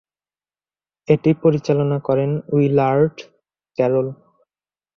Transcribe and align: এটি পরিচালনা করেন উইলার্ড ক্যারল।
এটি 1.07 1.31
পরিচালনা 1.43 1.97
করেন 2.07 2.31
উইলার্ড 2.53 3.15
ক্যারল। 3.77 4.07